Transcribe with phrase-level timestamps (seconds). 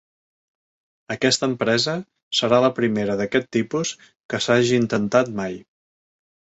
[1.15, 1.95] Aquesta empresa
[2.39, 5.65] serà la primera d'aquest tipus que s'hagi intentat mai.